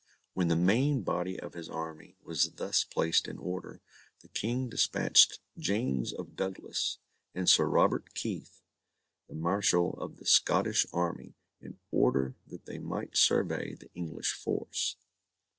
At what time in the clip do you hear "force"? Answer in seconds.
14.33-14.95